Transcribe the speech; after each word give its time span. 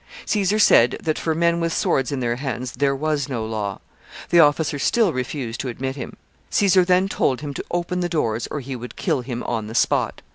Caesar 0.25 0.57
said 0.57 0.97
that, 0.99 1.19
for 1.19 1.35
men 1.35 1.59
with 1.59 1.71
swords 1.71 2.11
in 2.11 2.21
their 2.21 2.37
hands, 2.37 2.71
there 2.71 2.95
was 2.95 3.29
no 3.29 3.45
law. 3.45 3.79
The 4.31 4.39
officer 4.39 4.79
still 4.79 5.13
refused 5.13 5.59
to 5.59 5.67
admit 5.67 5.95
him. 5.95 6.17
Caesar 6.49 6.83
then 6.83 7.07
told 7.07 7.41
him 7.41 7.53
to 7.53 7.65
open 7.69 7.99
the 7.99 8.09
doors, 8.09 8.47
or 8.49 8.61
he 8.61 8.75
would 8.75 8.95
kill 8.95 9.21
him 9.21 9.43
on 9.43 9.67
the 9.67 9.75
spot. 9.75 10.23